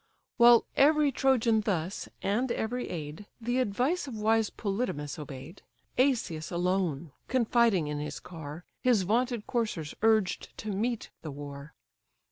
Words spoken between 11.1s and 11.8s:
the war.